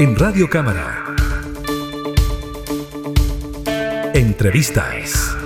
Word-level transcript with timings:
En 0.00 0.14
Radio 0.14 0.48
Cámara. 0.48 1.04
Entrevistas. 4.14 5.36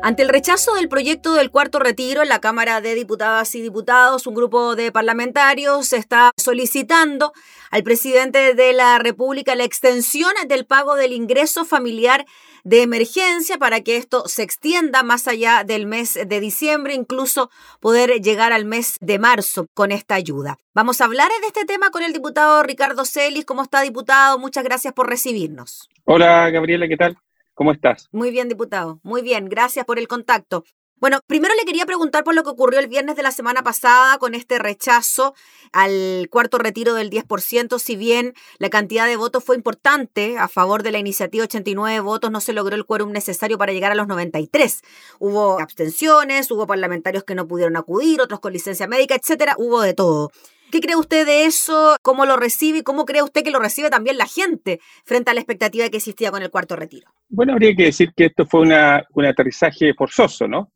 Ante 0.00 0.22
el 0.22 0.30
rechazo 0.30 0.72
del 0.76 0.88
proyecto 0.88 1.34
del 1.34 1.50
cuarto 1.50 1.78
retiro 1.78 2.22
en 2.22 2.30
la 2.30 2.40
Cámara 2.40 2.80
de 2.80 2.94
Diputadas 2.94 3.54
y 3.54 3.60
Diputados, 3.60 4.26
un 4.26 4.34
grupo 4.34 4.76
de 4.76 4.90
parlamentarios 4.90 5.92
está 5.92 6.30
solicitando 6.38 7.34
al 7.70 7.82
presidente 7.82 8.54
de 8.54 8.72
la 8.72 8.98
República 8.98 9.54
la 9.56 9.64
extensión 9.64 10.32
del 10.46 10.64
pago 10.64 10.94
del 10.94 11.12
ingreso 11.12 11.66
familiar 11.66 12.24
de 12.64 12.82
emergencia 12.82 13.58
para 13.58 13.80
que 13.80 13.96
esto 13.96 14.24
se 14.26 14.42
extienda 14.42 15.02
más 15.02 15.28
allá 15.28 15.64
del 15.64 15.86
mes 15.86 16.18
de 16.26 16.40
diciembre, 16.40 16.94
incluso 16.94 17.50
poder 17.80 18.20
llegar 18.20 18.52
al 18.52 18.64
mes 18.64 18.96
de 19.00 19.18
marzo 19.18 19.66
con 19.74 19.92
esta 19.92 20.14
ayuda. 20.14 20.58
Vamos 20.74 21.00
a 21.00 21.04
hablar 21.04 21.30
de 21.40 21.46
este 21.46 21.64
tema 21.64 21.90
con 21.90 22.02
el 22.02 22.12
diputado 22.12 22.62
Ricardo 22.62 23.04
Celis. 23.04 23.44
¿Cómo 23.44 23.62
está, 23.62 23.82
diputado? 23.82 24.38
Muchas 24.38 24.64
gracias 24.64 24.94
por 24.94 25.08
recibirnos. 25.08 25.88
Hola, 26.04 26.50
Gabriela, 26.50 26.88
¿qué 26.88 26.96
tal? 26.96 27.18
¿Cómo 27.54 27.72
estás? 27.72 28.08
Muy 28.12 28.30
bien, 28.30 28.48
diputado. 28.48 29.00
Muy 29.02 29.20
bien, 29.20 29.48
gracias 29.48 29.84
por 29.84 29.98
el 29.98 30.06
contacto. 30.06 30.64
Bueno, 31.00 31.20
primero 31.28 31.54
le 31.54 31.64
quería 31.64 31.86
preguntar 31.86 32.24
por 32.24 32.34
lo 32.34 32.42
que 32.42 32.50
ocurrió 32.50 32.80
el 32.80 32.88
viernes 32.88 33.14
de 33.14 33.22
la 33.22 33.30
semana 33.30 33.62
pasada 33.62 34.18
con 34.18 34.34
este 34.34 34.58
rechazo 34.58 35.34
al 35.72 36.26
cuarto 36.28 36.58
retiro 36.58 36.94
del 36.94 37.08
10%, 37.08 37.78
si 37.78 37.94
bien 37.94 38.34
la 38.58 38.68
cantidad 38.68 39.06
de 39.06 39.14
votos 39.14 39.44
fue 39.44 39.54
importante 39.54 40.38
a 40.38 40.48
favor 40.48 40.82
de 40.82 40.90
la 40.90 40.98
iniciativa, 40.98 41.44
89 41.44 42.00
votos, 42.00 42.32
no 42.32 42.40
se 42.40 42.52
logró 42.52 42.74
el 42.74 42.84
quórum 42.84 43.12
necesario 43.12 43.58
para 43.58 43.72
llegar 43.72 43.92
a 43.92 43.94
los 43.94 44.08
93. 44.08 44.82
Hubo 45.20 45.60
abstenciones, 45.60 46.50
hubo 46.50 46.66
parlamentarios 46.66 47.22
que 47.22 47.36
no 47.36 47.46
pudieron 47.46 47.76
acudir, 47.76 48.20
otros 48.20 48.40
con 48.40 48.52
licencia 48.52 48.88
médica, 48.88 49.14
etcétera, 49.14 49.54
hubo 49.56 49.80
de 49.82 49.94
todo. 49.94 50.32
¿Qué 50.72 50.80
cree 50.80 50.96
usted 50.96 51.24
de 51.24 51.44
eso? 51.44 51.96
¿Cómo 52.02 52.26
lo 52.26 52.36
recibe 52.36 52.78
y 52.78 52.82
cómo 52.82 53.04
cree 53.04 53.22
usted 53.22 53.44
que 53.44 53.52
lo 53.52 53.60
recibe 53.60 53.88
también 53.88 54.18
la 54.18 54.26
gente 54.26 54.80
frente 55.04 55.30
a 55.30 55.34
la 55.34 55.40
expectativa 55.40 55.88
que 55.90 55.98
existía 55.98 56.32
con 56.32 56.42
el 56.42 56.50
cuarto 56.50 56.74
retiro? 56.74 57.08
Bueno, 57.28 57.52
habría 57.52 57.74
que 57.76 57.84
decir 57.84 58.12
que 58.16 58.26
esto 58.26 58.44
fue 58.46 58.62
un 58.62 59.24
aterrizaje 59.24 59.94
forzoso, 59.94 60.48
¿no? 60.48 60.72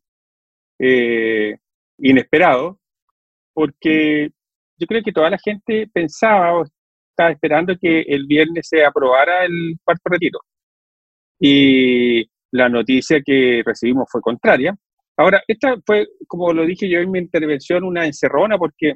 Eh, 0.84 1.56
inesperado, 1.98 2.80
porque 3.55 4.30
yo 4.77 4.86
creo 4.89 5.00
que 5.05 5.12
toda 5.12 5.30
la 5.30 5.39
gente 5.39 5.89
pensaba 5.92 6.58
o 6.58 6.64
estaba 7.11 7.30
esperando 7.30 7.77
que 7.80 8.00
el 8.00 8.27
viernes 8.27 8.66
se 8.69 8.84
aprobara 8.84 9.44
el 9.44 9.77
cuarto 9.84 10.02
retiro. 10.11 10.41
Y 11.39 12.28
la 12.50 12.69
noticia 12.69 13.22
que 13.24 13.62
recibimos 13.64 14.08
fue 14.11 14.20
contraria. 14.20 14.74
Ahora, 15.16 15.41
esta 15.47 15.77
fue, 15.86 16.08
como 16.27 16.52
lo 16.52 16.66
dije 16.66 16.89
yo 16.89 16.98
en 16.98 17.12
mi 17.12 17.20
intervención, 17.20 17.84
una 17.84 18.05
encerrona 18.05 18.58
porque 18.58 18.94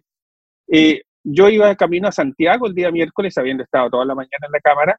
eh, 0.66 1.02
yo 1.22 1.48
iba 1.48 1.76
camino 1.76 2.08
a 2.08 2.12
Santiago 2.12 2.66
el 2.66 2.74
día 2.74 2.90
miércoles, 2.90 3.38
habiendo 3.38 3.62
estado 3.62 3.90
toda 3.90 4.04
la 4.06 4.16
mañana 4.16 4.46
en 4.46 4.52
la 4.52 4.60
Cámara, 4.60 4.98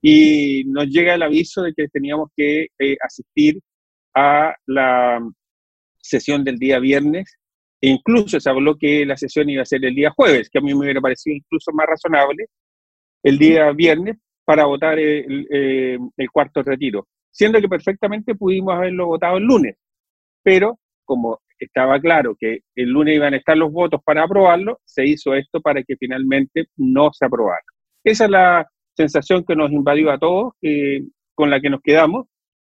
y 0.00 0.62
nos 0.66 0.86
llega 0.86 1.14
el 1.14 1.22
aviso 1.22 1.62
de 1.62 1.74
que 1.74 1.88
teníamos 1.88 2.30
que 2.36 2.68
eh, 2.78 2.96
asistir 3.02 3.58
a 4.14 4.54
la 4.66 5.20
sesión 6.00 6.44
del 6.44 6.58
día 6.58 6.78
viernes, 6.78 7.38
e 7.80 7.88
incluso 7.88 8.38
se 8.40 8.50
habló 8.50 8.76
que 8.76 9.06
la 9.06 9.16
sesión 9.16 9.48
iba 9.48 9.62
a 9.62 9.66
ser 9.66 9.84
el 9.84 9.94
día 9.94 10.10
jueves, 10.10 10.50
que 10.50 10.58
a 10.58 10.62
mí 10.62 10.74
me 10.74 10.80
hubiera 10.80 11.00
parecido 11.00 11.36
incluso 11.36 11.72
más 11.72 11.86
razonable, 11.86 12.46
el 13.22 13.38
día 13.38 13.70
viernes 13.72 14.16
para 14.44 14.64
votar 14.64 14.98
el, 14.98 15.46
eh, 15.50 15.98
el 16.16 16.30
cuarto 16.30 16.62
retiro, 16.62 17.06
siendo 17.30 17.60
que 17.60 17.68
perfectamente 17.68 18.34
pudimos 18.34 18.74
haberlo 18.74 19.06
votado 19.06 19.36
el 19.36 19.44
lunes, 19.44 19.76
pero 20.42 20.78
como 21.04 21.40
estaba 21.58 22.00
claro 22.00 22.36
que 22.38 22.60
el 22.74 22.88
lunes 22.88 23.16
iban 23.16 23.34
a 23.34 23.36
estar 23.36 23.56
los 23.56 23.70
votos 23.70 24.00
para 24.04 24.24
aprobarlo, 24.24 24.80
se 24.84 25.06
hizo 25.06 25.34
esto 25.34 25.60
para 25.60 25.82
que 25.82 25.96
finalmente 25.96 26.66
no 26.76 27.10
se 27.12 27.26
aprobara. 27.26 27.62
Esa 28.02 28.24
es 28.24 28.30
la 28.30 28.68
sensación 28.96 29.44
que 29.44 29.56
nos 29.56 29.70
invadió 29.70 30.10
a 30.10 30.18
todos, 30.18 30.54
con 31.34 31.50
la 31.50 31.60
que 31.60 31.70
nos 31.70 31.80
quedamos, 31.82 32.26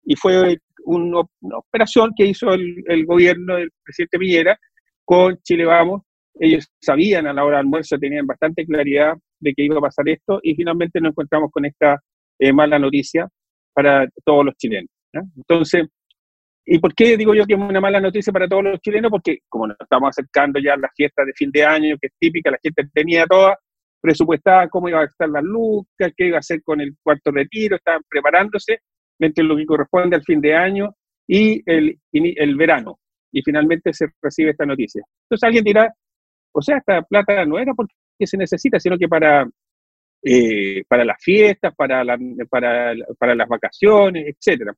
y 0.04 0.16
fue 0.16 0.58
una, 0.84 1.20
operación 1.56 2.12
que 2.16 2.26
hizo 2.26 2.52
el, 2.52 3.06
gobierno 3.06 3.56
del 3.56 3.70
presidente 3.82 4.18
Piñera 4.18 4.58
con 5.04 5.38
Chile 5.42 5.64
Vamos. 5.64 6.02
Ellos 6.38 6.68
sabían 6.80 7.26
a 7.26 7.32
la 7.32 7.44
hora 7.44 7.58
del 7.58 7.66
almuerzo, 7.66 7.98
tenían 7.98 8.26
bastante 8.26 8.66
claridad 8.66 9.14
de 9.38 9.54
que 9.54 9.64
iba 9.64 9.78
a 9.78 9.82
pasar 9.82 10.08
esto, 10.08 10.40
y 10.42 10.54
finalmente 10.54 11.00
nos 11.00 11.10
encontramos 11.10 11.50
con 11.52 11.64
esta 11.64 12.00
eh, 12.38 12.52
mala 12.52 12.78
noticia 12.78 13.28
para 13.72 14.08
todos 14.24 14.44
los 14.44 14.54
chilenos. 14.56 14.90
Entonces, 15.36 15.86
¿Y 16.66 16.78
por 16.78 16.94
qué 16.94 17.16
digo 17.16 17.34
yo 17.34 17.44
que 17.44 17.54
es 17.54 17.60
una 17.60 17.80
mala 17.80 18.00
noticia 18.00 18.32
para 18.32 18.48
todos 18.48 18.64
los 18.64 18.80
chilenos? 18.80 19.10
Porque 19.10 19.40
como 19.48 19.66
nos 19.66 19.76
estamos 19.78 20.08
acercando 20.08 20.58
ya 20.58 20.74
a 20.74 20.78
las 20.78 20.90
fiestas 20.96 21.26
de 21.26 21.34
fin 21.34 21.50
de 21.52 21.64
año, 21.64 21.96
que 22.00 22.06
es 22.06 22.14
típica, 22.18 22.50
la 22.50 22.58
gente 22.62 22.88
tenía 22.92 23.26
toda 23.26 23.58
presupuestada 24.00 24.68
cómo 24.68 24.88
iba 24.88 25.00
a 25.00 25.04
estar 25.04 25.28
las 25.28 25.42
lucas, 25.42 26.12
qué 26.16 26.26
iba 26.26 26.36
a 26.36 26.40
hacer 26.40 26.62
con 26.62 26.80
el 26.80 26.94
cuarto 27.02 27.30
retiro, 27.30 27.76
estaban 27.76 28.02
preparándose 28.08 28.80
lo 29.18 29.56
que 29.56 29.66
corresponde 29.66 30.16
al 30.16 30.22
fin 30.22 30.40
de 30.40 30.54
año 30.54 30.94
y 31.26 31.62
el, 31.66 31.98
el 32.12 32.56
verano. 32.56 32.98
Y 33.32 33.42
finalmente 33.42 33.92
se 33.92 34.06
recibe 34.22 34.50
esta 34.50 34.66
noticia. 34.66 35.02
Entonces 35.24 35.44
alguien 35.44 35.64
dirá, 35.64 35.92
o 36.52 36.62
sea, 36.62 36.78
esta 36.78 37.02
plata 37.02 37.44
no 37.44 37.58
era 37.58 37.74
porque 37.74 37.94
se 38.20 38.36
necesita, 38.36 38.78
sino 38.78 38.96
que 38.96 39.08
para, 39.08 39.48
eh, 40.22 40.84
para 40.88 41.04
las 41.04 41.16
fiestas, 41.20 41.74
para, 41.74 42.04
para, 42.48 42.94
para 43.18 43.34
las 43.34 43.48
vacaciones, 43.48 44.26
etcétera. 44.26 44.72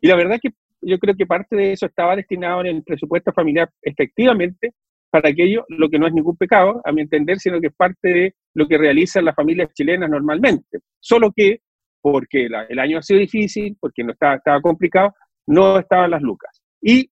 Y 0.00 0.06
la 0.06 0.16
verdad 0.16 0.38
que 0.40 0.50
yo 0.82 0.98
creo 0.98 1.14
que 1.14 1.26
parte 1.26 1.56
de 1.56 1.72
eso 1.72 1.86
estaba 1.86 2.16
destinado 2.16 2.60
en 2.60 2.66
el 2.66 2.82
presupuesto 2.82 3.32
familiar 3.32 3.70
efectivamente 3.82 4.74
para 5.10 5.30
aquello, 5.30 5.64
lo 5.68 5.88
que 5.88 5.98
no 5.98 6.08
es 6.08 6.12
ningún 6.12 6.36
pecado, 6.36 6.80
a 6.84 6.90
mi 6.90 7.02
entender, 7.02 7.38
sino 7.38 7.60
que 7.60 7.68
es 7.68 7.74
parte 7.74 8.08
de 8.08 8.34
lo 8.54 8.66
que 8.66 8.76
realizan 8.76 9.24
las 9.24 9.36
familias 9.36 9.72
chilenas 9.72 10.10
normalmente. 10.10 10.80
Solo 10.98 11.30
que, 11.34 11.60
porque 12.04 12.48
el 12.68 12.78
año 12.78 12.98
ha 12.98 13.02
sido 13.02 13.18
difícil, 13.18 13.78
porque 13.80 14.04
no 14.04 14.12
estaba, 14.12 14.60
complicado, 14.60 15.14
no 15.46 15.78
estaban 15.78 16.10
las 16.10 16.20
lucas. 16.20 16.60
Y 16.82 17.08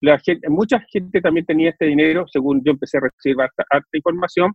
la 0.00 0.16
mucha 0.48 0.78
gente 0.92 1.20
también 1.20 1.44
tenía 1.44 1.70
este 1.70 1.86
dinero, 1.86 2.24
según 2.28 2.62
yo 2.64 2.70
empecé 2.70 2.98
a 2.98 3.00
recibir 3.00 3.36
harta, 3.40 3.88
información, 3.92 4.52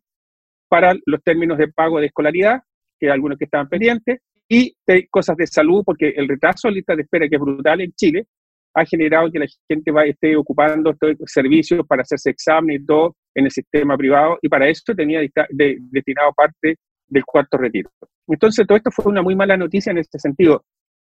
para 0.69 0.93
los 1.05 1.21
términos 1.21 1.57
de 1.57 1.67
pago 1.67 1.99
de 1.99 2.05
escolaridad, 2.05 2.61
que 2.97 3.09
algunos 3.09 3.37
que 3.37 3.43
estaban 3.43 3.67
pendientes, 3.67 4.21
y 4.47 4.73
cosas 5.09 5.35
de 5.35 5.45
salud, 5.45 5.83
porque 5.85 6.13
el 6.15 6.29
retraso 6.29 6.69
de 6.69 6.75
lista 6.75 6.95
de 6.95 7.01
espera, 7.01 7.27
que 7.27 7.35
es 7.35 7.41
brutal 7.41 7.81
en 7.81 7.91
Chile, 7.91 8.25
ha 8.73 8.85
generado 8.85 9.29
que 9.29 9.39
la 9.39 9.47
gente 9.69 9.91
va, 9.91 10.05
esté 10.05 10.37
ocupando 10.37 10.95
servicios 11.25 11.85
para 11.85 12.03
hacerse 12.03 12.29
exámenes 12.29 12.83
y 12.83 12.85
todo 12.85 13.17
en 13.35 13.43
el 13.43 13.51
sistema 13.51 13.97
privado, 13.97 14.37
y 14.41 14.47
para 14.47 14.69
eso 14.69 14.95
tenía 14.95 15.19
destinado 15.19 16.31
parte 16.33 16.77
del 17.09 17.25
cuarto 17.25 17.57
retiro. 17.57 17.89
Entonces, 18.27 18.65
todo 18.67 18.77
esto 18.77 18.91
fue 18.91 19.05
una 19.05 19.21
muy 19.21 19.35
mala 19.35 19.57
noticia 19.57 19.91
en 19.91 19.99
este 19.99 20.19
sentido, 20.19 20.63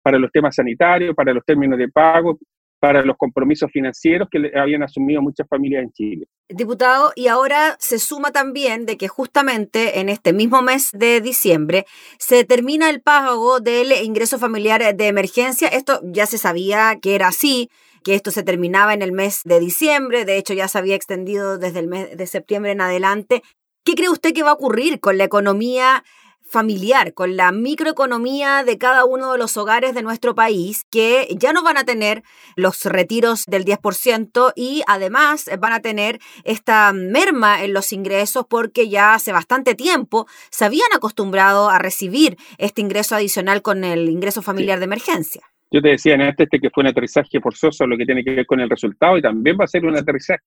para 0.01 0.19
los 0.19 0.31
temas 0.31 0.55
sanitarios, 0.55 1.15
para 1.15 1.33
los 1.33 1.43
términos 1.43 1.79
de 1.79 1.87
pago, 1.87 2.37
para 2.79 3.03
los 3.03 3.17
compromisos 3.17 3.71
financieros 3.71 4.27
que 4.29 4.51
habían 4.55 4.83
asumido 4.83 5.19
muchas 5.21 5.47
familias 5.49 5.83
en 5.83 5.91
Chile. 5.91 6.27
Diputado, 6.49 7.11
y 7.15 7.27
ahora 7.27 7.75
se 7.79 7.97
suma 7.97 8.31
también 8.31 8.85
de 8.85 8.97
que 8.97 9.07
justamente 9.07 9.99
en 9.99 10.09
este 10.09 10.33
mismo 10.33 10.61
mes 10.61 10.91
de 10.91 11.21
diciembre 11.21 11.85
se 12.19 12.43
termina 12.43 12.91
el 12.91 13.01
pago 13.01 13.59
del 13.59 13.91
ingreso 14.03 14.37
familiar 14.37 14.95
de 14.95 15.07
emergencia. 15.07 15.67
Esto 15.69 15.99
ya 16.03 16.27
se 16.27 16.37
sabía 16.37 16.99
que 17.01 17.15
era 17.15 17.29
así, 17.29 17.71
que 18.03 18.13
esto 18.13 18.29
se 18.29 18.43
terminaba 18.43 18.93
en 18.93 19.01
el 19.01 19.13
mes 19.13 19.41
de 19.45 19.59
diciembre, 19.59 20.25
de 20.25 20.37
hecho 20.37 20.53
ya 20.53 20.67
se 20.67 20.77
había 20.77 20.95
extendido 20.95 21.57
desde 21.57 21.79
el 21.79 21.87
mes 21.87 22.15
de 22.15 22.27
septiembre 22.27 22.73
en 22.73 22.81
adelante. 22.81 23.41
¿Qué 23.83 23.95
cree 23.95 24.09
usted 24.09 24.33
que 24.33 24.43
va 24.43 24.51
a 24.51 24.53
ocurrir 24.53 24.99
con 24.99 25.17
la 25.17 25.23
economía 25.23 26.03
familiar, 26.45 27.13
con 27.13 27.35
la 27.35 27.51
microeconomía 27.51 28.63
de 28.63 28.77
cada 28.77 29.05
uno 29.05 29.31
de 29.31 29.37
los 29.37 29.57
hogares 29.57 29.93
de 29.93 30.03
nuestro 30.03 30.35
país, 30.35 30.83
que 30.91 31.27
ya 31.37 31.53
no 31.53 31.63
van 31.63 31.77
a 31.77 31.83
tener 31.83 32.23
los 32.55 32.85
retiros 32.85 33.45
del 33.45 33.65
10% 33.65 34.53
y 34.55 34.83
además 34.87 35.49
van 35.59 35.73
a 35.73 35.81
tener 35.81 36.19
esta 36.43 36.93
merma 36.93 37.63
en 37.63 37.73
los 37.73 37.91
ingresos 37.91 38.45
porque 38.49 38.89
ya 38.89 39.13
hace 39.13 39.31
bastante 39.31 39.75
tiempo 39.75 40.27
se 40.49 40.65
habían 40.65 40.91
acostumbrado 40.95 41.69
a 41.69 41.79
recibir 41.79 42.37
este 42.57 42.81
ingreso 42.81 43.15
adicional 43.15 43.61
con 43.61 43.83
el 43.83 44.09
ingreso 44.09 44.41
familiar 44.41 44.79
de 44.79 44.85
emergencia. 44.85 45.41
Yo 45.71 45.81
te 45.81 45.89
decía 45.89 46.13
en 46.13 46.21
este 46.21 46.47
que 46.47 46.69
fue 46.69 46.83
un 46.83 46.87
aterrizaje 46.87 47.41
forzoso 47.41 47.87
lo 47.87 47.97
que 47.97 48.05
tiene 48.05 48.23
que 48.23 48.31
ver 48.31 48.45
con 48.45 48.59
el 48.59 48.69
resultado 48.69 49.17
y 49.17 49.21
también 49.21 49.57
va 49.59 49.65
a 49.65 49.67
ser 49.67 49.85
un 49.85 49.97
aterrizaje 49.97 50.41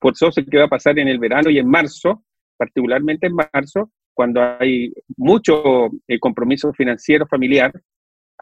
forzoso 0.00 0.42
que 0.44 0.58
va 0.58 0.64
a 0.64 0.68
pasar 0.68 0.98
en 0.98 1.08
el 1.08 1.18
verano 1.18 1.48
y 1.48 1.58
en 1.58 1.68
marzo, 1.68 2.24
particularmente 2.56 3.26
en 3.28 3.34
marzo, 3.34 3.90
cuando 4.14 4.40
hay 4.58 4.92
mucho 5.16 5.90
eh, 6.06 6.18
compromiso 6.18 6.72
financiero 6.72 7.26
familiar 7.26 7.72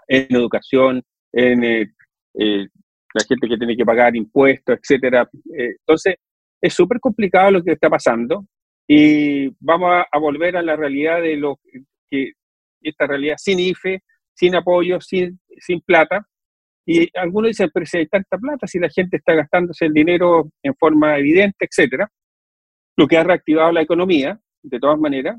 en 0.06 0.26
educación, 0.30 1.02
en 1.32 1.64
eh, 1.64 1.92
eh, 2.34 2.68
la 3.14 3.24
gente 3.26 3.48
que 3.48 3.56
tiene 3.56 3.76
que 3.76 3.84
pagar 3.84 4.14
impuestos, 4.14 4.78
etcétera. 4.78 5.28
entonces, 5.50 6.16
es 6.60 6.74
súper 6.74 7.00
complicado 7.00 7.50
lo 7.50 7.62
que 7.62 7.72
está 7.72 7.90
pasando 7.90 8.46
y 8.86 9.48
vamos 9.60 10.04
a, 10.10 10.18
volver 10.18 10.56
a 10.56 10.62
la 10.62 10.76
realidad 10.76 11.20
de 11.20 11.36
lo 11.36 11.58
que 12.10 12.32
esta 12.80 13.06
realidad 13.06 13.36
sin 13.38 13.60
IFE, 13.60 14.02
sin 14.34 14.54
apoyo, 14.54 15.00
sin, 15.00 15.40
sin 15.58 15.80
plata. 15.80 16.26
Y 16.86 17.08
algunos 17.16 17.50
dicen, 17.50 17.70
pero 17.72 17.86
si 17.86 17.98
hay 17.98 18.06
tanta 18.06 18.38
plata, 18.38 18.66
si 18.66 18.78
la 18.78 18.88
gente 18.88 19.18
está 19.18 19.34
gastándose 19.34 19.86
el 19.86 19.92
dinero 19.92 20.50
en 20.62 20.74
forma 20.74 21.18
evidente, 21.18 21.66
etcétera, 21.68 22.10
lo 22.96 23.06
que 23.06 23.16
ha 23.16 23.24
reactivado 23.24 23.72
la 23.72 23.82
economía, 23.82 24.38
de 24.62 24.78
todas 24.80 24.98
maneras, 24.98 25.36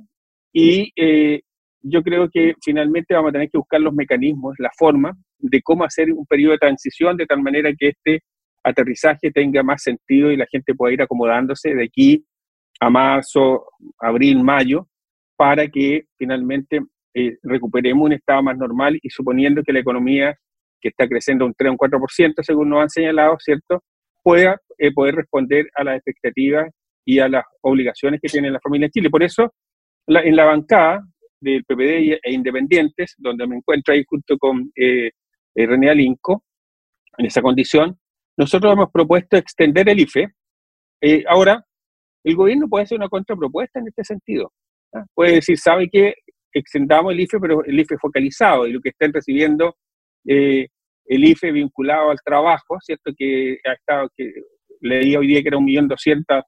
y 0.53 0.91
eh, 0.95 1.41
yo 1.81 2.01
creo 2.01 2.29
que 2.31 2.53
finalmente 2.63 3.13
vamos 3.13 3.29
a 3.29 3.33
tener 3.33 3.50
que 3.50 3.57
buscar 3.57 3.81
los 3.81 3.94
mecanismos, 3.94 4.55
la 4.59 4.71
forma 4.77 5.13
de 5.39 5.61
cómo 5.61 5.83
hacer 5.83 6.11
un 6.13 6.25
periodo 6.25 6.53
de 6.53 6.59
transición 6.59 7.17
de 7.17 7.25
tal 7.25 7.41
manera 7.41 7.71
que 7.77 7.89
este 7.89 8.21
aterrizaje 8.63 9.31
tenga 9.31 9.63
más 9.63 9.83
sentido 9.83 10.31
y 10.31 10.38
la 10.38 10.45
gente 10.50 10.73
pueda 10.73 10.94
ir 10.94 11.01
acomodándose 11.01 11.75
de 11.75 11.83
aquí 11.83 12.25
a 12.79 12.89
marzo, 12.89 13.65
abril, 14.00 14.41
mayo, 14.41 14.88
para 15.35 15.67
que 15.67 16.05
finalmente 16.17 16.81
eh, 17.13 17.38
recuperemos 17.44 18.06
un 18.06 18.13
estado 18.13 18.44
más 18.44 18.57
normal 18.57 18.97
y 19.01 19.09
suponiendo 19.09 19.61
que 19.63 19.73
la 19.73 19.79
economía, 19.79 20.35
que 20.79 20.89
está 20.89 21.07
creciendo 21.07 21.45
un 21.45 21.53
3 21.53 21.69
o 21.69 21.71
un 21.73 21.77
4%, 21.77 22.33
según 22.41 22.69
nos 22.69 22.81
han 22.81 22.89
señalado, 22.89 23.38
¿cierto?, 23.39 23.83
pueda 24.21 24.57
eh, 24.77 24.91
poder 24.94 25.15
responder 25.15 25.69
a 25.75 25.83
las 25.83 25.97
expectativas 25.97 26.69
y 27.06 27.19
a 27.19 27.27
las 27.27 27.44
obligaciones 27.61 28.21
que 28.21 28.29
tiene 28.29 28.49
la 28.49 28.61
familia 28.61 28.85
en 28.85 28.91
Chile. 28.91 29.09
Por 29.09 29.21
eso, 29.21 29.53
en 30.07 30.35
la 30.35 30.45
bancada 30.45 31.05
del 31.39 31.63
PPD 31.65 32.19
e 32.23 32.31
Independientes, 32.31 33.15
donde 33.17 33.47
me 33.47 33.57
encuentro 33.57 33.94
ahí 33.94 34.03
junto 34.07 34.38
con 34.38 34.71
eh, 34.75 35.11
eh, 35.55 35.65
René 35.67 35.89
Alinco, 35.89 36.44
en 37.17 37.25
esa 37.25 37.41
condición, 37.41 37.97
nosotros 38.38 38.73
hemos 38.73 38.91
propuesto 38.91 39.38
extender 39.38 39.88
el 39.89 40.00
IFE. 40.00 40.29
Eh, 41.01 41.23
ahora, 41.27 41.63
el 42.23 42.35
gobierno 42.35 42.67
puede 42.67 42.85
hacer 42.85 42.97
una 42.97 43.09
contrapropuesta 43.09 43.79
en 43.79 43.88
este 43.89 44.03
sentido. 44.03 44.51
¿ah? 44.94 45.05
Puede 45.13 45.33
decir, 45.35 45.59
¿sabe 45.59 45.89
qué? 45.91 46.15
Extendamos 46.51 47.13
el 47.13 47.19
IFE, 47.19 47.39
pero 47.39 47.63
el 47.63 47.79
IFE 47.79 47.97
focalizado 47.97 48.65
y 48.65 48.73
lo 48.73 48.81
que 48.81 48.89
estén 48.89 49.13
recibiendo 49.13 49.75
el 50.25 50.69
IFE 51.06 51.51
vinculado 51.51 52.11
al 52.11 52.17
trabajo, 52.23 52.77
¿cierto? 52.79 53.11
Que 53.15 53.57
ha 53.65 53.73
estado, 53.73 54.09
que 54.15 54.31
leí 54.79 55.15
hoy 55.17 55.27
día 55.27 55.41
que 55.41 55.49
era 55.49 55.57
un 55.57 55.65
millón 55.65 55.89
doscientos 55.89 56.44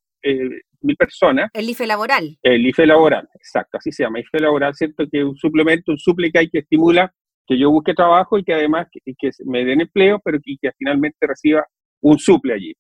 mil 0.85 0.95
personas. 0.95 1.49
El 1.53 1.69
IFE 1.69 1.87
laboral. 1.87 2.37
El 2.41 2.65
IFE 2.67 2.85
laboral, 2.85 3.27
exacto, 3.33 3.77
así 3.77 3.91
se 3.91 4.03
llama, 4.03 4.19
IFE 4.19 4.39
laboral, 4.39 4.73
¿cierto? 4.75 5.05
Que 5.11 5.19
es 5.19 5.25
un 5.25 5.35
suplemento, 5.35 5.91
un 5.91 5.97
suple 5.97 6.31
que 6.31 6.39
hay 6.39 6.49
que 6.49 6.59
estimula 6.59 7.13
que 7.47 7.57
yo 7.59 7.69
busque 7.69 7.93
trabajo 7.93 8.37
y 8.37 8.43
que 8.43 8.53
además 8.53 8.87
que, 8.91 8.99
que 9.17 9.29
me 9.45 9.63
den 9.63 9.81
empleo, 9.81 10.19
pero 10.23 10.39
que, 10.43 10.55
que 10.59 10.71
finalmente 10.77 11.27
reciba 11.27 11.65
un 12.01 12.17
suple 12.17 12.53
allí. 12.53 12.73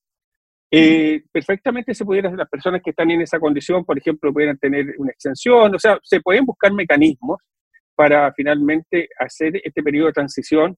Eh, 0.71 1.23
perfectamente 1.31 1.93
se 1.93 2.03
pudieran, 2.03 2.35
las 2.35 2.49
personas 2.49 2.81
que 2.83 2.89
están 2.89 3.11
en 3.11 3.21
esa 3.21 3.39
condición, 3.39 3.85
por 3.85 3.97
ejemplo, 3.97 4.33
pudieran 4.33 4.57
tener 4.57 4.95
una 4.97 5.11
extensión, 5.11 5.73
o 5.73 5.79
sea, 5.79 5.99
se 6.03 6.19
pueden 6.19 6.45
buscar 6.45 6.73
mecanismos 6.73 7.39
para 7.95 8.33
finalmente 8.33 9.07
hacer 9.19 9.61
este 9.63 9.81
periodo 9.81 10.07
de 10.07 10.13
transición 10.13 10.75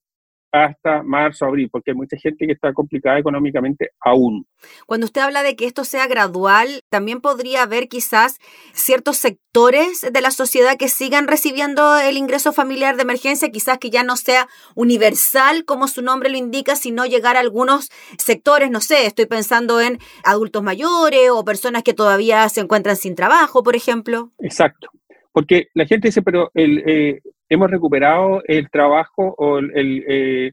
hasta 0.52 1.04
marzo, 1.04 1.46
abril, 1.46 1.70
porque 1.72 1.92
hay 1.92 1.98
mucha 1.98 2.18
gente 2.18 2.46
que 2.46 2.54
está 2.54 2.74
complicada 2.74 3.20
económicamente 3.20 3.92
aún. 4.00 4.48
Cuando 4.86 5.06
usted 5.06 5.22
habla 5.22 5.44
de 5.44 5.56
que 5.56 5.66
esto 5.66 5.84
sea 5.84 6.08
gradual, 6.08 6.84
también 6.90 7.22
podría 7.22 7.64
haber 7.64 7.88
quizás 7.88 8.40
ciertos 8.74 9.18
sectores 9.18 10.06
de 10.12 10.22
la 10.22 10.32
sociedad 10.32 10.78
que 10.78 10.88
sigan 10.88 11.28
recibiendo 11.28 11.98
el 11.98 12.18
ingreso 12.18 12.54
familiar 12.54 12.96
de 12.96 13.04
emergencia, 13.04 13.50
quizás 13.50 13.78
que 13.78 13.90
ya 13.90 14.04
no 14.04 14.16
sea 14.16 14.48
universal 14.76 15.66
como 15.66 15.88
su 15.88 16.02
nombre 16.02 16.30
lo 16.30 16.38
indica, 16.38 16.76
sino 16.76 17.06
llegar 17.06 17.38
a 17.38 17.42
algunos 17.42 17.90
sectores, 18.18 18.72
no 18.72 18.82
sé, 18.82 19.06
estoy 19.06 19.26
pensando 19.26 19.82
en 19.82 20.00
adultos 20.24 20.64
mayores 20.64 21.30
o 21.32 21.44
personas 21.44 21.84
que 21.84 21.94
todavía 21.94 22.48
se 22.50 22.62
encuentran 22.62 22.96
sin 22.96 23.16
trabajo, 23.16 23.64
por 23.64 23.76
ejemplo. 23.76 24.32
Exacto. 24.40 24.90
Porque 25.32 25.68
la 25.74 25.86
gente 25.86 26.08
dice, 26.08 26.22
pero 26.24 26.50
el, 26.56 26.80
eh, 26.88 27.22
hemos 27.50 27.70
recuperado 27.70 28.42
el 28.46 28.70
trabajo 28.70 29.36
o 29.38 29.60
el, 29.60 30.04
eh, 30.08 30.52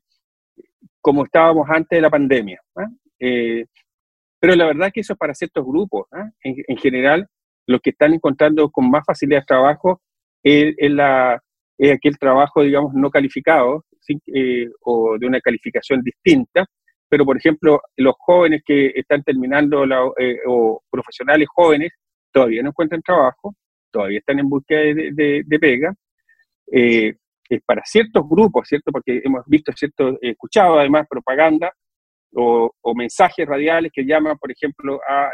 como 1.01 1.25
estábamos 1.25 1.69
antes 1.69 1.97
de 1.97 2.01
la 2.01 2.11
pandemia. 2.11 2.61
¿ah? 2.77 2.89
Eh, 3.19 3.65
pero 4.41 4.55
la 4.55 4.67
verdad 4.67 4.89
es 4.89 4.93
que 4.93 5.01
eso 5.01 5.15
es 5.15 5.19
para 5.19 5.35
ciertos 5.35 5.65
grupos. 5.65 6.07
¿ah? 6.13 6.31
En, 6.43 6.77
general, 6.77 7.27
los 7.67 7.81
que 7.81 7.91
están 7.91 8.15
encontrando 8.15 8.71
con 8.71 8.91
más 8.91 9.05
facilidad 9.07 9.41
de 9.41 9.47
trabajo 9.47 10.01
es, 10.43 10.75
la, 10.91 11.41
aquel 11.93 12.19
trabajo, 12.19 12.63
digamos, 12.63 12.93
no 12.95 13.11
calificado 13.11 13.85
o 14.83 15.19
de 15.19 15.27
una 15.27 15.41
calificación 15.41 16.03
distinta. 16.03 16.67
Pero, 17.09 17.25
por 17.25 17.37
ejemplo, 17.37 17.81
los 17.97 18.15
jóvenes 18.19 18.63
que 18.65 18.93
están 18.95 19.23
terminando 19.23 19.85
o 20.47 20.83
profesionales 20.91 21.49
jóvenes 21.55 21.93
todavía 22.33 22.63
no 22.63 22.71
encuentran 22.71 23.01
trabajo 23.03 23.55
todavía 23.95 24.19
están 24.19 24.41
en 24.41 24.49
búsqueda 24.49 24.81
de, 24.83 25.59
pega, 25.61 25.95
eh, 26.71 27.15
es 27.49 27.63
para 27.65 27.83
ciertos 27.85 28.29
grupos, 28.29 28.69
¿cierto? 28.69 28.91
Porque 28.91 29.21
hemos 29.25 29.45
visto, 29.47 29.73
¿cierto? 29.73 30.19
escuchado 30.21 30.79
además 30.79 31.07
propaganda 31.09 31.73
o, 32.37 32.71
mensajes 32.97 33.47
radiales 33.47 33.93
que 33.95 34.05
llaman, 34.05 34.39
por 34.39 34.51
ejemplo, 34.51 35.01
a 35.09 35.31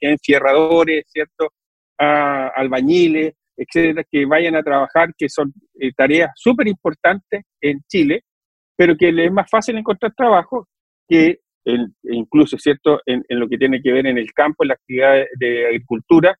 enfierradores, 0.00 1.04
¿cierto? 1.06 1.50
A 1.98 2.48
albañiles, 2.48 3.34
etcétera, 3.56 4.04
que 4.10 4.24
vayan 4.24 4.56
a 4.56 4.62
trabajar, 4.62 5.12
que 5.16 5.28
son 5.28 5.52
eh, 5.78 5.92
tareas 5.96 6.30
súper 6.34 6.66
importantes 6.68 7.42
en 7.60 7.80
Chile, 7.86 8.22
pero 8.76 8.96
que 8.96 9.12
les 9.12 9.26
es 9.26 9.32
más 9.32 9.48
fácil 9.50 9.76
encontrar 9.76 10.12
trabajo 10.16 10.66
que 11.06 11.40
incluso, 12.04 12.56
¿cierto?, 12.58 13.00
en, 13.04 13.22
lo 13.28 13.48
que 13.48 13.58
tiene 13.58 13.82
que 13.82 13.92
ver 13.92 14.06
en 14.06 14.18
el 14.18 14.32
campo, 14.32 14.64
en 14.64 14.68
la 14.68 14.74
actividad 14.74 15.24
de 15.38 15.66
agricultura, 15.66 16.36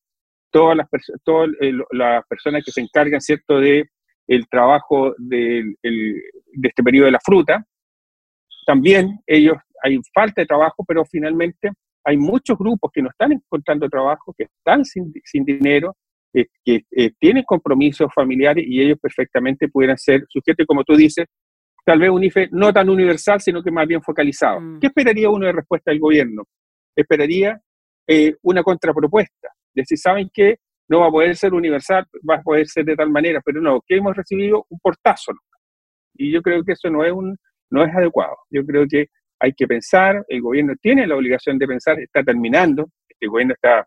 todas 0.51 0.77
las, 0.77 0.89
todas 1.25 1.51
las 1.93 2.27
personas 2.27 2.65
que 2.65 2.73
se 2.73 2.81
encargan, 2.81 3.21
¿cierto?, 3.21 3.59
de 3.61 3.89
el 4.27 4.49
trabajo 4.49 5.15
de, 5.19 5.75
de 5.83 6.69
este 6.69 6.83
periodo 6.85 7.07
de 7.07 7.13
la 7.13 7.21
fruta, 7.21 7.67
también 8.65 9.19
ellos, 9.27 9.57
hay 9.83 9.99
falta 10.15 10.43
de 10.43 10.47
trabajo, 10.47 10.85
pero 10.87 11.05
finalmente 11.05 11.71
hay 12.05 12.17
muchos 12.17 12.57
grupos 12.57 12.91
que 12.93 13.03
no 13.03 13.11
están 13.11 13.33
encontrando 13.33 13.89
trabajo, 13.89 14.35
que 14.37 14.45
están 14.45 14.85
sin, 14.85 15.13
sin 15.25 15.45
dinero, 15.45 15.97
eh, 16.33 16.47
que 16.65 16.85
eh, 16.93 17.11
tienen 17.19 17.43
compromisos 17.45 18.09
familiares 18.15 18.65
y 18.67 18.81
ellos 18.81 18.99
perfectamente 19.01 19.69
pudieran 19.69 19.99
ser 19.99 20.25
sujetos, 20.29 20.67
como 20.67 20.85
tú 20.85 20.95
dices, 20.95 21.27
tal 21.85 21.99
vez 21.99 22.11
un 22.11 22.23
IFE 22.23 22.49
no 22.53 22.73
tan 22.73 22.89
universal, 22.89 23.41
sino 23.41 23.63
que 23.63 23.71
más 23.71 23.87
bien 23.89 24.03
focalizado. 24.03 24.61
Mm. 24.61 24.81
¿Qué 24.81 24.87
esperaría 24.87 25.29
uno 25.29 25.47
de 25.47 25.53
respuesta 25.53 25.91
del 25.91 25.99
gobierno? 25.99 26.45
Esperaría 26.95 27.61
eh, 28.07 28.37
una 28.43 28.63
contrapropuesta, 28.63 29.49
decir, 29.75 29.99
¿saben 29.99 30.31
qué? 30.33 30.59
No 30.89 31.01
va 31.01 31.07
a 31.07 31.11
poder 31.11 31.37
ser 31.37 31.55
universal, 31.55 32.05
va 32.29 32.37
a 32.37 32.43
poder 32.43 32.67
ser 32.67 32.85
de 32.85 32.97
tal 32.97 33.11
manera, 33.11 33.41
pero 33.45 33.61
no, 33.61 33.81
que 33.87 33.97
hemos 33.97 34.17
recibido 34.17 34.67
un 34.69 34.79
portazo. 34.81 35.33
Y 36.15 36.33
yo 36.33 36.43
creo 36.43 36.65
que 36.65 36.73
eso 36.73 36.91
no 36.91 37.05
es, 37.05 37.13
un, 37.13 37.37
no 37.71 37.85
es 37.85 37.95
adecuado. 37.95 38.37
Yo 38.51 38.65
creo 38.67 38.85
que 38.89 39.07
hay 39.39 39.53
que 39.53 39.67
pensar, 39.67 40.25
el 40.29 40.43
gobierno 40.43 40.75
tiene 40.81 41.07
la 41.07 41.17
obligación 41.17 41.59
de 41.59 41.67
pensar, 41.67 41.99
está 42.01 42.23
terminando, 42.23 42.91
este 43.09 43.27
gobierno 43.27 43.55
está 43.55 43.87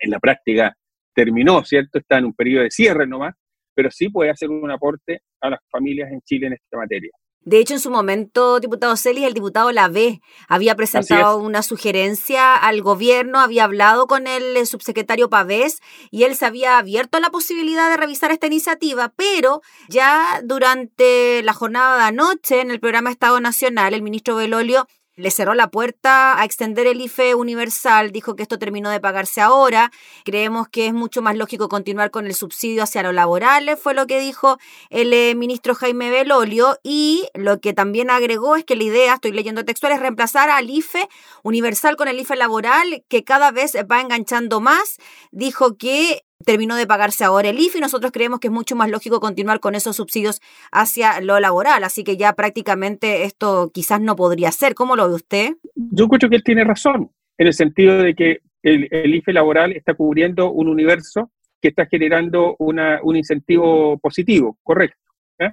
en 0.00 0.10
la 0.10 0.18
práctica, 0.18 0.74
terminó, 1.14 1.64
¿cierto? 1.64 1.98
Está 1.98 2.18
en 2.18 2.26
un 2.26 2.34
periodo 2.34 2.62
de 2.62 2.70
cierre 2.70 3.06
nomás, 3.06 3.34
pero 3.74 3.90
sí 3.90 4.08
puede 4.08 4.30
hacer 4.30 4.48
un 4.48 4.70
aporte 4.70 5.20
a 5.40 5.50
las 5.50 5.60
familias 5.70 6.10
en 6.10 6.20
Chile 6.22 6.46
en 6.46 6.52
esta 6.54 6.78
materia. 6.78 7.10
De 7.48 7.60
hecho, 7.60 7.72
en 7.72 7.80
su 7.80 7.90
momento, 7.90 8.60
diputado 8.60 8.94
Celis, 8.94 9.24
el 9.24 9.32
diputado 9.32 9.72
Lavé 9.72 10.20
había 10.48 10.74
presentado 10.74 11.38
una 11.38 11.62
sugerencia 11.62 12.54
al 12.54 12.82
gobierno, 12.82 13.40
había 13.40 13.64
hablado 13.64 14.06
con 14.06 14.26
el 14.26 14.54
eh, 14.54 14.66
subsecretario 14.66 15.30
Pavés 15.30 15.80
y 16.10 16.24
él 16.24 16.36
se 16.36 16.44
había 16.44 16.76
abierto 16.76 17.16
a 17.16 17.20
la 17.20 17.30
posibilidad 17.30 17.88
de 17.88 17.96
revisar 17.96 18.32
esta 18.32 18.48
iniciativa, 18.48 19.14
pero 19.16 19.62
ya 19.88 20.42
durante 20.44 21.42
la 21.42 21.54
jornada 21.54 21.96
de 21.96 22.02
anoche 22.02 22.60
en 22.60 22.70
el 22.70 22.80
programa 22.80 23.10
Estado 23.10 23.40
Nacional, 23.40 23.94
el 23.94 24.02
ministro 24.02 24.36
Belolio 24.36 24.86
le 25.18 25.32
cerró 25.32 25.54
la 25.54 25.68
puerta 25.68 26.40
a 26.40 26.44
extender 26.44 26.86
el 26.86 27.00
IFE 27.00 27.34
universal, 27.34 28.12
dijo 28.12 28.36
que 28.36 28.42
esto 28.42 28.58
terminó 28.58 28.88
de 28.90 29.00
pagarse 29.00 29.40
ahora, 29.40 29.90
creemos 30.24 30.68
que 30.68 30.86
es 30.86 30.94
mucho 30.94 31.22
más 31.22 31.36
lógico 31.36 31.68
continuar 31.68 32.12
con 32.12 32.26
el 32.26 32.34
subsidio 32.34 32.84
hacia 32.84 33.02
los 33.02 33.12
laborales, 33.12 33.80
fue 33.80 33.94
lo 33.94 34.06
que 34.06 34.20
dijo 34.20 34.58
el 34.90 35.12
eh, 35.12 35.34
ministro 35.34 35.74
Jaime 35.74 36.10
Belolio, 36.10 36.78
y 36.84 37.28
lo 37.34 37.60
que 37.60 37.72
también 37.72 38.10
agregó 38.10 38.54
es 38.54 38.64
que 38.64 38.76
la 38.76 38.84
idea, 38.84 39.14
estoy 39.14 39.32
leyendo 39.32 39.64
textual, 39.64 39.92
es 39.92 40.00
reemplazar 40.00 40.50
al 40.50 40.70
IFE 40.70 41.08
universal 41.42 41.96
con 41.96 42.06
el 42.06 42.20
IFE 42.20 42.36
laboral, 42.36 43.04
que 43.08 43.24
cada 43.24 43.50
vez 43.50 43.72
va 43.90 44.00
enganchando 44.00 44.60
más, 44.60 44.98
dijo 45.32 45.76
que 45.76 46.22
terminó 46.44 46.76
de 46.76 46.86
pagarse 46.86 47.24
ahora 47.24 47.48
el 47.48 47.58
IFE 47.58 47.78
y 47.78 47.80
nosotros 47.80 48.12
creemos 48.12 48.40
que 48.40 48.48
es 48.48 48.52
mucho 48.52 48.76
más 48.76 48.90
lógico 48.90 49.20
continuar 49.20 49.60
con 49.60 49.74
esos 49.74 49.96
subsidios 49.96 50.40
hacia 50.70 51.20
lo 51.20 51.40
laboral, 51.40 51.84
así 51.84 52.04
que 52.04 52.16
ya 52.16 52.32
prácticamente 52.34 53.24
esto 53.24 53.70
quizás 53.72 54.00
no 54.00 54.16
podría 54.16 54.52
ser. 54.52 54.74
¿Cómo 54.74 54.96
lo 54.96 55.08
ve 55.08 55.14
usted? 55.14 55.50
Yo 55.74 56.04
encuentro 56.04 56.28
que 56.28 56.36
él 56.36 56.44
tiene 56.44 56.64
razón, 56.64 57.10
en 57.36 57.46
el 57.46 57.54
sentido 57.54 57.98
de 57.98 58.14
que 58.14 58.38
el, 58.62 59.14
IFE 59.14 59.32
laboral 59.32 59.72
está 59.72 59.94
cubriendo 59.94 60.50
un 60.50 60.68
universo 60.68 61.30
que 61.60 61.68
está 61.68 61.86
generando 61.86 62.54
un 62.58 63.16
incentivo 63.16 63.98
positivo, 63.98 64.58
correcto. 64.62 64.98
¿eh? 65.38 65.52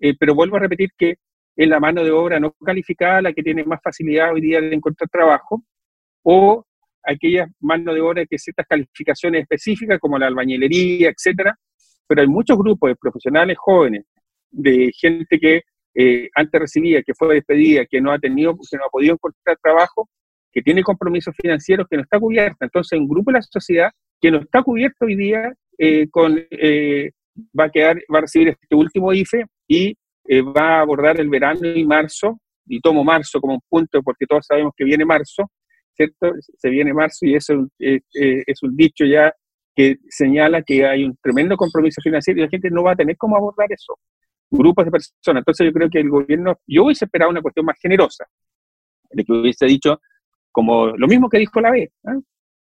Eh, 0.00 0.14
pero 0.18 0.34
vuelvo 0.34 0.56
a 0.56 0.60
repetir 0.60 0.90
que 0.96 1.16
es 1.56 1.68
la 1.68 1.80
mano 1.80 2.04
de 2.04 2.10
obra 2.10 2.38
no 2.38 2.52
calificada 2.52 3.22
la 3.22 3.32
que 3.32 3.42
tiene 3.42 3.64
más 3.64 3.80
facilidad 3.82 4.32
hoy 4.32 4.40
día 4.40 4.60
de 4.60 4.74
encontrar 4.74 5.08
trabajo, 5.08 5.62
o 6.22 6.64
aquellas 7.02 7.48
mano 7.60 7.94
de 7.94 8.00
obra 8.00 8.26
que 8.26 8.38
ciertas 8.38 8.66
calificaciones 8.66 9.42
específicas, 9.42 9.98
como 9.98 10.18
la 10.18 10.26
albañilería, 10.26 11.10
etcétera, 11.10 11.56
pero 12.06 12.22
hay 12.22 12.26
muchos 12.26 12.58
grupos 12.58 12.90
de 12.90 12.96
profesionales 12.96 13.56
jóvenes, 13.58 14.04
de 14.50 14.90
gente 14.98 15.38
que 15.38 15.62
eh, 15.94 16.28
antes 16.34 16.60
recibía, 16.60 17.02
que 17.02 17.14
fue 17.14 17.34
despedida, 17.34 17.84
que 17.86 18.00
no 18.00 18.12
ha 18.12 18.18
tenido, 18.18 18.54
que 18.54 18.76
no 18.76 18.84
ha 18.84 18.88
podido 18.88 19.14
encontrar 19.14 19.58
trabajo, 19.62 20.08
que 20.52 20.62
tiene 20.62 20.82
compromisos 20.82 21.34
financieros 21.40 21.86
que 21.88 21.96
no 21.96 22.02
está 22.02 22.18
cubierta. 22.18 22.64
Entonces, 22.64 22.98
un 22.98 23.08
grupo 23.08 23.30
de 23.30 23.38
la 23.38 23.42
sociedad 23.42 23.90
que 24.20 24.30
no 24.30 24.38
está 24.38 24.62
cubierto 24.62 25.04
hoy 25.04 25.16
día 25.16 25.52
eh, 25.78 26.06
eh, 26.50 27.10
va 27.58 27.64
a 27.64 27.70
quedar, 27.70 27.96
va 28.12 28.18
a 28.18 28.22
recibir 28.22 28.48
este 28.48 28.74
último 28.74 29.12
IFE 29.12 29.44
y 29.68 29.96
va 30.56 30.78
a 30.78 30.80
abordar 30.80 31.20
el 31.20 31.28
verano 31.28 31.66
y 31.66 31.84
marzo, 31.84 32.40
y 32.66 32.80
tomo 32.80 33.02
marzo 33.04 33.40
como 33.40 33.54
un 33.54 33.60
punto 33.68 34.02
porque 34.02 34.26
todos 34.26 34.46
sabemos 34.46 34.72
que 34.76 34.84
viene 34.84 35.04
marzo, 35.04 35.50
¿cierto? 35.98 36.32
Se 36.56 36.70
viene 36.70 36.94
marzo 36.94 37.26
y 37.26 37.34
eso 37.34 37.66
es 37.78 38.62
un 38.62 38.76
dicho 38.76 39.04
ya 39.04 39.34
que 39.74 39.96
señala 40.08 40.62
que 40.62 40.86
hay 40.86 41.04
un 41.04 41.16
tremendo 41.20 41.56
compromiso 41.56 42.00
financiero 42.00 42.40
y 42.40 42.42
la 42.44 42.48
gente 42.48 42.70
no 42.70 42.84
va 42.84 42.92
a 42.92 42.96
tener 42.96 43.16
cómo 43.16 43.36
abordar 43.36 43.66
eso. 43.70 43.98
Grupos 44.50 44.84
de 44.84 44.90
personas. 44.92 45.40
Entonces 45.40 45.66
yo 45.66 45.72
creo 45.72 45.90
que 45.90 46.00
el 46.00 46.08
gobierno, 46.08 46.56
yo 46.66 46.84
hubiese 46.84 47.04
esperado 47.04 47.30
una 47.30 47.42
cuestión 47.42 47.66
más 47.66 47.76
generosa, 47.80 48.24
de 49.10 49.24
que 49.24 49.32
hubiese 49.32 49.66
dicho 49.66 50.00
como 50.52 50.88
lo 50.88 51.06
mismo 51.06 51.28
que 51.28 51.38
dijo 51.38 51.60
la 51.60 51.70
B. 51.70 51.90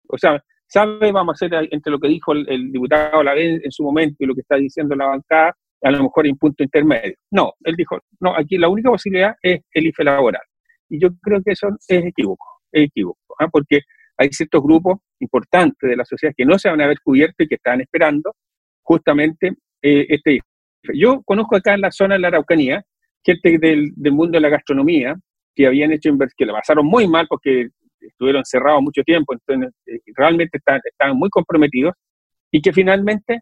O 0.09 0.19
sea, 0.19 0.43
sabe, 0.67 1.13
vamos 1.13 1.33
a 1.33 1.47
hacer 1.47 1.69
entre 1.71 1.91
lo 1.91 1.99
que 1.99 2.09
dijo 2.09 2.33
el, 2.33 2.73
diputado 2.73 3.23
la 3.23 3.35
B 3.35 3.61
en 3.63 3.73
su 3.73 3.83
momento 3.83 4.17
y 4.19 4.27
lo 4.27 4.35
que 4.35 4.41
está 4.43 4.57
diciendo 4.57 4.95
la 4.95 5.07
bancada, 5.07 5.57
a 5.83 5.91
lo 5.91 6.03
mejor 6.03 6.25
hay 6.25 6.33
un 6.33 6.39
punto 6.39 6.63
intermedio. 6.63 7.15
No, 7.31 7.53
él 7.65 7.77
dijo, 7.77 7.99
no, 8.21 8.35
aquí 8.37 8.59
la 8.59 8.69
única 8.69 8.91
posibilidad 8.91 9.35
es 9.43 9.61
el 9.73 9.87
IFE 9.87 10.05
laboral. 10.05 10.43
Y 10.89 11.01
yo 11.01 11.09
creo 11.23 11.43
que 11.43 11.53
eso 11.53 11.69
es 11.89 12.05
equívoco, 12.05 12.47
es 12.77 12.87
equívoco, 12.87 13.35
¿ah? 13.39 13.49
porque 13.49 13.81
hay 14.19 14.29
ciertos 14.31 14.63
grupos 14.63 14.99
importantes 15.21 15.89
de 15.89 15.97
la 15.97 16.05
sociedad 16.05 16.35
que 16.37 16.45
no 16.45 16.59
se 16.59 16.71
van 16.71 16.81
a 16.81 16.87
ver 16.87 16.99
cubiertos 17.03 17.45
y 17.45 17.49
que 17.49 17.57
están 17.57 17.81
esperando 17.81 18.35
justamente 18.83 19.55
eh, 19.83 20.07
este 20.09 20.35
IFE. 20.35 20.47
Yo 20.95 21.23
conozco 21.23 21.57
acá 21.57 21.75
en 21.75 21.81
la 21.81 21.91
zona 21.91 22.15
de 22.15 22.21
la 22.21 22.29
Araucanía 22.29 22.85
gente 23.25 23.59
del, 23.59 23.93
mundo 24.13 24.37
de 24.37 24.41
la 24.41 24.49
gastronomía 24.49 25.17
que 25.55 25.67
habían 25.67 25.91
hecho 25.91 26.11
que 26.37 26.47
la 26.47 26.53
pasaron 26.53 26.87
muy 26.87 27.09
mal 27.09 27.27
porque 27.29 27.69
estuvieron 28.01 28.45
cerrados 28.45 28.83
mucho 28.83 29.03
tiempo, 29.03 29.35
entonces 29.35 29.75
eh, 29.87 29.99
realmente 30.15 30.59
estaban 30.59 31.17
muy 31.17 31.29
comprometidos 31.29 31.95
y 32.53 32.63
que 32.63 32.73
finalmente 32.73 33.41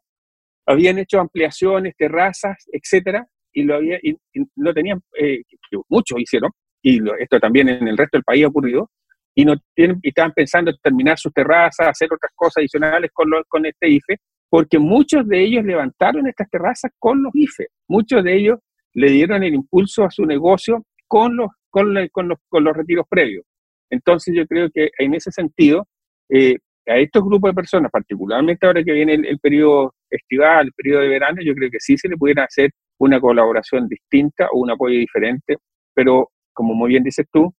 habían 0.66 0.98
hecho 0.98 1.20
ampliaciones, 1.20 1.94
terrazas, 1.96 2.56
etcétera, 2.72 3.26
y 3.52 3.64
lo 3.64 3.74
había, 3.74 3.98
y, 4.02 4.16
no 4.56 4.72
tenían, 4.72 5.02
eh, 5.20 5.42
muchos 5.88 6.18
hicieron, 6.18 6.50
y 6.82 7.00
esto 7.20 7.38
también 7.38 7.68
en 7.68 7.86
el 7.86 7.98
resto 7.98 8.16
del 8.16 8.24
país 8.24 8.44
ha 8.44 8.48
ocurrido, 8.48 8.90
y 9.34 9.44
no 9.44 9.54
tienen, 9.74 9.98
y 10.02 10.08
estaban 10.08 10.32
pensando 10.32 10.70
en 10.70 10.76
terminar 10.82 11.18
sus 11.18 11.32
terrazas, 11.32 11.88
hacer 11.88 12.08
otras 12.12 12.32
cosas 12.34 12.58
adicionales 12.58 13.10
con, 13.12 13.30
con 13.48 13.66
este 13.66 13.88
IFE, 13.88 14.16
porque 14.48 14.78
muchos 14.78 15.26
de 15.26 15.42
ellos 15.42 15.64
levantaron 15.64 16.26
estas 16.26 16.48
terrazas 16.48 16.92
con 16.98 17.22
los 17.22 17.34
IFE, 17.34 17.66
muchos 17.88 18.22
de 18.22 18.36
ellos 18.36 18.58
le 18.94 19.10
dieron 19.10 19.42
el 19.42 19.54
impulso 19.54 20.04
a 20.04 20.10
su 20.10 20.24
negocio 20.24 20.84
con 21.08 21.36
los, 21.36 21.48
con, 21.68 21.94
con 22.12 22.28
los, 22.28 22.38
con 22.48 22.64
los 22.64 22.76
retiros 22.76 23.06
previos. 23.08 23.44
Entonces 23.90 24.34
yo 24.36 24.46
creo 24.46 24.68
que 24.72 24.90
en 24.98 25.14
ese 25.14 25.30
sentido, 25.30 25.86
eh, 26.28 26.56
a 26.86 26.98
estos 26.98 27.24
grupos 27.24 27.50
de 27.50 27.54
personas, 27.54 27.90
particularmente 27.90 28.66
ahora 28.66 28.82
que 28.84 28.92
viene 28.92 29.14
el, 29.14 29.38
periodo 29.38 29.94
estival, 30.10 30.66
el 30.66 30.72
periodo 30.72 31.02
de 31.02 31.08
verano, 31.08 31.38
yo 31.42 31.54
creo 31.54 31.70
que 31.70 31.80
sí 31.80 31.96
se 31.96 32.08
le 32.08 32.16
pudiera 32.16 32.44
hacer 32.44 32.70
una 32.98 33.20
colaboración 33.20 33.88
distinta 33.88 34.48
o 34.52 34.60
un 34.60 34.70
apoyo 34.70 34.98
diferente, 34.98 35.56
pero 35.94 36.30
como 36.52 36.74
muy 36.74 36.90
bien 36.90 37.02
dices 37.02 37.26
tú, 37.32 37.52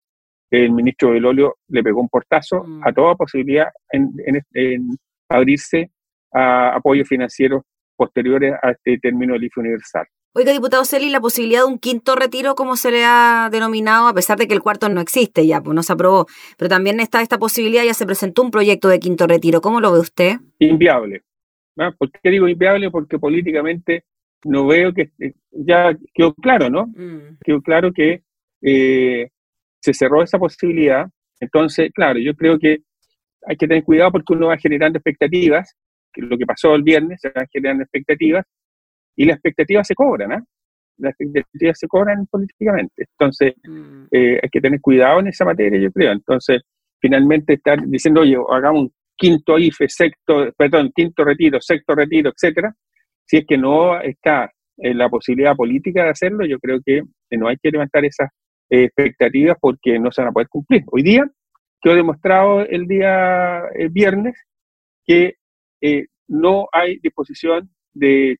el 0.51 0.71
ministro 0.71 1.11
Belolio 1.11 1.57
le 1.67 1.83
pegó 1.83 2.01
un 2.01 2.09
portazo 2.09 2.63
mm. 2.63 2.87
a 2.87 2.93
toda 2.93 3.15
posibilidad 3.15 3.67
en, 3.91 4.11
abrirse 5.29 5.91
a 6.31 6.75
apoyos 6.75 7.07
financieros 7.07 7.63
posteriores 7.95 8.53
a 8.61 8.71
este 8.71 8.99
término 8.99 9.33
del 9.33 9.45
IFE 9.45 9.59
universal. 9.61 10.05
Oiga, 10.37 10.51
diputado 10.51 10.83
Celi, 10.83 11.09
la 11.09 11.21
posibilidad 11.21 11.61
de 11.61 11.71
un 11.71 11.79
quinto 11.79 12.13
retiro, 12.13 12.55
como 12.55 12.75
se 12.75 12.91
le 12.91 13.05
ha 13.05 13.47
denominado, 13.49 14.07
a 14.07 14.13
pesar 14.13 14.37
de 14.37 14.47
que 14.47 14.53
el 14.53 14.61
cuarto 14.61 14.89
no 14.89 14.99
existe 14.99 15.47
ya, 15.47 15.61
pues 15.61 15.73
no 15.73 15.81
se 15.81 15.93
aprobó, 15.93 16.25
pero 16.57 16.67
también 16.67 16.99
está 16.99 17.21
esta 17.21 17.37
posibilidad, 17.37 17.85
ya 17.85 17.93
se 17.93 18.05
presentó 18.05 18.41
un 18.41 18.51
proyecto 18.51 18.89
de 18.89 18.99
quinto 18.99 19.27
retiro. 19.27 19.61
¿Cómo 19.61 19.79
lo 19.79 19.93
ve 19.93 19.99
usted? 19.99 20.35
Inviable. 20.59 21.23
¿Por 21.97 22.11
qué 22.11 22.29
digo 22.29 22.49
inviable? 22.49 22.91
Porque 22.91 23.17
políticamente 23.17 24.03
no 24.43 24.67
veo 24.67 24.93
que 24.93 25.09
eh, 25.19 25.33
ya 25.51 25.97
quedó 26.13 26.33
claro, 26.33 26.69
¿no? 26.69 26.87
Mm. 26.87 27.37
Quedó 27.43 27.61
claro 27.61 27.91
que 27.93 28.21
eh, 28.61 29.29
se 29.85 29.93
cerró 29.93 30.23
esa 30.23 30.39
posibilidad. 30.39 31.05
Entonces, 31.39 31.91
claro, 31.93 32.19
yo 32.19 32.33
creo 32.33 32.57
que 32.57 32.79
hay 33.47 33.55
que 33.55 33.67
tener 33.67 33.83
cuidado 33.83 34.11
porque 34.13 34.33
uno 34.33 34.47
va 34.47 34.57
generando 34.57 34.97
expectativas, 34.97 35.75
que 36.11 36.23
lo 36.23 36.37
que 36.37 36.45
pasó 36.45 36.73
el 36.73 36.81
viernes, 36.81 37.21
se 37.21 37.29
van 37.29 37.45
generando 37.51 37.83
expectativas, 37.83 38.43
y 39.15 39.25
las 39.25 39.35
expectativas 39.35 39.87
se 39.87 39.93
cobran, 39.93 40.31
¿ah? 40.31 40.43
Las 40.97 41.13
expectativas 41.19 41.77
se 41.77 41.87
cobran 41.87 42.25
políticamente. 42.25 43.05
Entonces, 43.11 43.53
mm. 43.63 44.05
eh, 44.11 44.39
hay 44.41 44.49
que 44.49 44.61
tener 44.61 44.81
cuidado 44.81 45.19
en 45.19 45.27
esa 45.27 45.45
materia, 45.45 45.79
yo 45.79 45.91
creo. 45.91 46.13
Entonces, 46.13 46.61
finalmente 46.99 47.53
estar 47.53 47.79
diciendo, 47.85 48.21
oye, 48.21 48.37
hagamos 48.49 48.83
un 48.83 48.93
quinto 49.15 49.59
IFE, 49.59 49.87
sexto, 49.87 50.51
perdón, 50.57 50.91
quinto 50.95 51.23
retiro, 51.23 51.59
sexto 51.61 51.93
retiro, 51.93 52.31
etcétera, 52.31 52.73
si 53.25 53.37
es 53.37 53.45
que 53.45 53.57
no 53.57 53.99
está 54.01 54.51
en 54.77 54.97
la 54.97 55.09
posibilidad 55.09 55.55
política 55.55 56.05
de 56.05 56.09
hacerlo, 56.09 56.45
yo 56.45 56.59
creo 56.59 56.79
que 56.83 57.03
no 57.31 57.47
hay 57.47 57.57
que 57.61 57.71
levantar 57.71 58.03
esas 58.05 58.29
eh, 58.69 58.85
expectativas 58.85 59.57
porque 59.59 59.99
no 59.99 60.11
se 60.11 60.21
van 60.21 60.29
a 60.29 60.33
poder 60.33 60.49
cumplir. 60.49 60.83
Hoy 60.91 61.03
día 61.03 61.29
quedó 61.81 61.95
demostrado 61.95 62.61
el 62.61 62.87
día 62.87 63.63
viernes 63.91 64.35
que 65.05 65.35
eh, 65.81 66.07
no 66.27 66.67
hay 66.71 66.97
disposición 66.99 67.69
de 67.93 68.37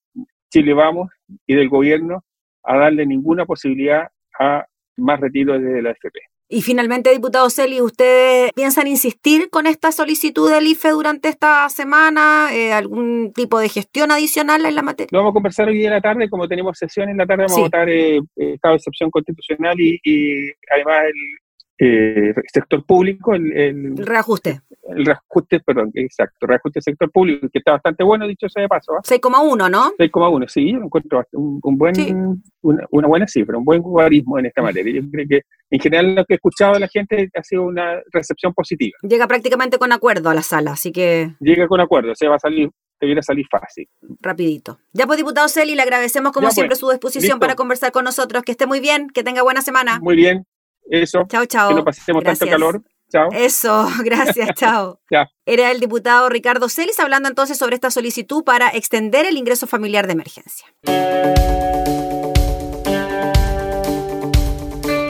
Chile 0.49 0.73
Vamos 0.73 1.09
y 1.45 1.55
del 1.55 1.69
gobierno 1.69 2.23
a 2.63 2.77
darle 2.77 3.05
ninguna 3.05 3.45
posibilidad 3.45 4.07
a 4.39 4.65
más 4.97 5.19
retiro 5.19 5.59
desde 5.59 5.81
la 5.81 5.91
FP. 5.91 6.19
Y 6.47 6.61
finalmente, 6.61 7.11
diputado 7.11 7.49
Celi, 7.49 7.81
¿ustedes 7.81 8.51
piensan 8.53 8.87
insistir 8.87 9.49
con 9.49 9.65
esta 9.65 9.91
solicitud 9.91 10.51
del 10.51 10.67
IFE 10.67 10.91
durante 10.91 11.29
esta 11.29 11.67
semana? 11.69 12.49
Eh, 12.53 12.71
¿Algún 12.71 13.33
tipo 13.33 13.59
de 13.59 13.67
gestión 13.67 14.11
adicional 14.11 14.65
en 14.65 14.75
la 14.75 14.83
materia? 14.83 15.09
Lo 15.11 15.19
vamos 15.19 15.31
a 15.31 15.33
conversar 15.33 15.67
hoy 15.67 15.77
día 15.77 15.87
en 15.87 15.93
la 15.93 16.01
tarde, 16.01 16.29
como 16.29 16.47
tenemos 16.47 16.77
sesión 16.77 17.09
en 17.09 17.17
la 17.17 17.25
tarde, 17.25 17.45
vamos 17.47 17.57
a 17.57 17.61
votar 17.61 17.89
eh, 17.89 18.21
estado 18.35 18.73
de 18.73 18.77
excepción 18.77 19.09
constitucional 19.09 19.79
y, 19.79 19.99
y 20.03 20.51
además 20.71 21.05
el, 21.05 21.44
eh, 21.77 22.33
sector 22.53 22.85
público, 22.85 23.33
el, 23.33 23.51
el, 23.51 23.97
reajuste. 23.97 24.61
El 24.83 25.05
reajuste, 25.05 25.59
perdón, 25.59 25.91
exacto, 25.93 26.47
reajuste 26.47 26.77
del 26.77 26.83
sector 26.83 27.11
público, 27.11 27.47
que 27.51 27.59
está 27.59 27.73
bastante 27.73 28.03
bueno, 28.03 28.27
dicho 28.27 28.47
sea 28.47 28.61
de 28.61 28.69
paso. 28.69 28.93
6,1, 29.03 29.69
¿no? 29.69 29.91
6,1, 29.97 30.47
sí, 30.47 30.71
yo 30.71 30.79
encuentro 30.79 31.23
un, 31.33 31.77
buen, 31.77 32.41
una, 32.61 33.07
buena 33.07 33.27
cifra, 33.27 33.57
un 33.57 33.65
buen 33.65 33.81
guarismo 33.81 34.39
en 34.39 34.45
esta 34.45 34.61
materia. 34.61 35.01
Yo 35.01 35.09
creo 35.11 35.25
que 35.27 35.41
en 35.69 35.79
general 35.79 36.15
lo 36.15 36.25
que 36.25 36.35
he 36.35 36.35
escuchado 36.35 36.75
de 36.75 36.79
la 36.79 36.87
gente 36.87 37.29
ha 37.33 37.43
sido 37.43 37.63
una 37.63 38.01
recepción 38.11 38.53
positiva. 38.53 38.97
Llega 39.01 39.27
prácticamente 39.27 39.77
con 39.77 39.91
acuerdo 39.91 40.29
a 40.29 40.33
la 40.33 40.43
sala, 40.43 40.71
así 40.71 40.91
que... 40.91 41.33
Llega 41.39 41.67
con 41.67 41.81
acuerdo, 41.81 42.11
o 42.11 42.15
sea, 42.15 42.29
va 42.29 42.35
a 42.35 42.39
salir 42.39 42.69
debiera 42.99 43.21
salir 43.21 43.45
fácil. 43.51 43.87
Rapidito. 44.21 44.79
Ya 44.93 45.05
pues, 45.05 45.17
diputado 45.17 45.47
Celi, 45.49 45.75
le 45.75 45.81
agradecemos 45.81 46.31
como 46.31 46.49
siempre 46.51 46.71
pues, 46.71 46.79
su 46.79 46.89
disposición 46.89 47.39
para 47.39 47.55
conversar 47.55 47.91
con 47.91 48.05
nosotros. 48.05 48.43
Que 48.43 48.51
esté 48.51 48.65
muy 48.65 48.79
bien, 48.79 49.09
que 49.09 49.23
tenga 49.23 49.41
buena 49.43 49.61
semana. 49.61 49.99
Muy 50.01 50.15
bien, 50.15 50.45
eso. 50.89 51.23
Chao, 51.27 51.45
chao. 51.45 51.69
Que 51.69 51.75
no 51.75 51.83
pasemos 51.85 52.23
tanto 52.23 52.47
calor. 52.47 52.81
Chao. 53.11 53.29
Eso, 53.31 53.87
gracias, 54.03 54.49
chao. 54.55 54.99
Era 55.45 55.71
el 55.71 55.79
diputado 55.79 56.29
Ricardo 56.29 56.69
Celis 56.69 56.99
hablando 56.99 57.29
entonces 57.29 57.57
sobre 57.57 57.75
esta 57.75 57.91
solicitud 57.91 58.43
para 58.43 58.69
extender 58.69 59.25
el 59.25 59.37
ingreso 59.37 59.67
familiar 59.67 60.07
de 60.07 60.13
emergencia. 60.13 60.67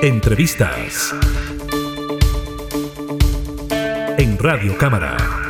Entrevistas 0.01 1.15
en 4.17 4.37
Radio 4.37 4.77
Cámara. 4.77 5.44